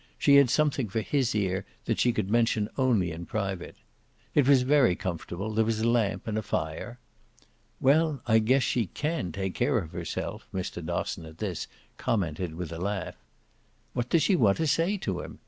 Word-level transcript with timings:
She 0.17 0.37
had 0.37 0.49
something 0.49 0.89
for 0.89 1.01
his 1.01 1.35
ear 1.35 1.63
that 1.85 1.99
she 1.99 2.11
could 2.11 2.27
mention 2.31 2.69
only 2.75 3.11
in 3.11 3.27
private. 3.27 3.75
It 4.33 4.47
was 4.47 4.63
very 4.63 4.95
comfortable; 4.95 5.53
there 5.53 5.63
was 5.63 5.79
a 5.81 5.87
lamp 5.87 6.25
and 6.27 6.39
a 6.39 6.41
fire. 6.41 6.97
"Well, 7.79 8.19
I 8.25 8.39
guess 8.39 8.63
she 8.63 8.87
CAN 8.87 9.31
take 9.31 9.53
care 9.53 9.77
of 9.77 9.91
herself!" 9.91 10.47
Mr. 10.51 10.83
Dosson, 10.83 11.27
at 11.27 11.37
this, 11.37 11.67
commented 11.97 12.55
with 12.55 12.71
a 12.71 12.79
laugh. 12.79 13.17
"What 13.93 14.09
does 14.09 14.23
she 14.23 14.35
want 14.35 14.57
to 14.57 14.65
say 14.65 14.97
to 14.97 15.19
him?" 15.21 15.37